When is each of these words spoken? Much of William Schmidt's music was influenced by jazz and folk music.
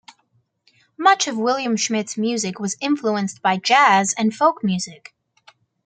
Much 0.97 1.27
of 1.27 1.37
William 1.37 1.75
Schmidt's 1.77 2.17
music 2.17 2.59
was 2.59 2.75
influenced 2.81 3.39
by 3.43 3.55
jazz 3.57 4.15
and 4.17 4.35
folk 4.35 4.63
music. 4.63 5.13